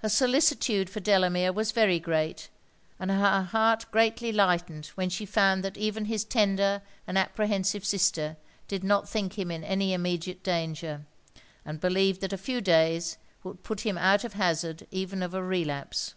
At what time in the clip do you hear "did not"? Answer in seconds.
8.68-9.08